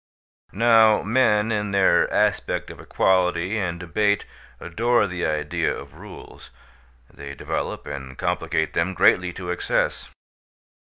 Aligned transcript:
Now 0.51 1.03
men 1.03 1.51
in 1.51 1.69
their 1.69 2.11
aspect 2.11 2.71
of 2.71 2.79
equality 2.79 3.59
and 3.59 3.79
debate 3.79 4.25
adore 4.59 5.05
the 5.05 5.27
idea 5.27 5.71
of 5.71 5.93
rules; 5.93 6.49
they 7.13 7.35
develop 7.35 7.85
and 7.85 8.17
complicate 8.17 8.73
them 8.73 8.95
greatly 8.95 9.31
to 9.33 9.51
excess. 9.51 10.09